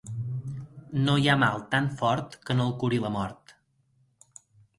[1.07, 3.55] No hi ha mal tan fort que no el curi la mort.